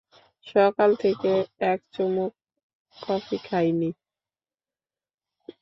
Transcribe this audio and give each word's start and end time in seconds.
সকাল 0.47 0.89
থেকে 0.95 1.31
এক 1.63 1.79
চুমুক 1.93 2.31
কফিও 2.95 3.39
খাইনি। 3.47 3.89